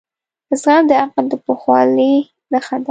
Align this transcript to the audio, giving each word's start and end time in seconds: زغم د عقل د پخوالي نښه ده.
زغم 0.61 0.83
د 0.89 0.93
عقل 1.03 1.25
د 1.29 1.33
پخوالي 1.45 2.13
نښه 2.51 2.75
ده. 2.77 2.79